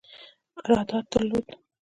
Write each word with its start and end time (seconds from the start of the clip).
ارادت 0.63 1.05
درلود. 1.11 1.45